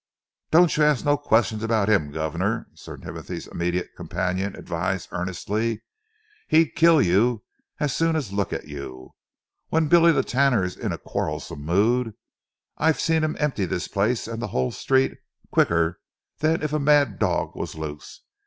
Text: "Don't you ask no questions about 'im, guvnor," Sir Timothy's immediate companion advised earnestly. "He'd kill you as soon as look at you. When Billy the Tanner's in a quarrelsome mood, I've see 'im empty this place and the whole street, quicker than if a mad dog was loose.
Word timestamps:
"Don't 0.49 0.75
you 0.77 0.83
ask 0.83 1.05
no 1.05 1.15
questions 1.15 1.61
about 1.61 1.87
'im, 1.87 2.11
guvnor," 2.11 2.65
Sir 2.73 2.97
Timothy's 2.97 3.45
immediate 3.45 3.89
companion 3.95 4.55
advised 4.55 5.09
earnestly. 5.11 5.83
"He'd 6.47 6.73
kill 6.73 7.03
you 7.03 7.43
as 7.79 7.95
soon 7.95 8.15
as 8.15 8.33
look 8.33 8.51
at 8.51 8.67
you. 8.67 9.13
When 9.69 9.89
Billy 9.89 10.11
the 10.11 10.23
Tanner's 10.23 10.75
in 10.75 10.91
a 10.91 10.97
quarrelsome 10.97 11.63
mood, 11.63 12.15
I've 12.79 12.99
see 12.99 13.17
'im 13.17 13.37
empty 13.39 13.65
this 13.65 13.87
place 13.87 14.27
and 14.27 14.41
the 14.41 14.47
whole 14.47 14.71
street, 14.71 15.19
quicker 15.51 15.99
than 16.39 16.63
if 16.63 16.73
a 16.73 16.79
mad 16.79 17.19
dog 17.19 17.55
was 17.55 17.75
loose. 17.75 18.21